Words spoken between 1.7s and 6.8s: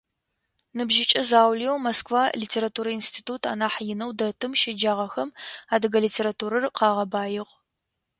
Москва литературэ институт анахь инэу дэтым щеджагъэхэм адыгэ литературэр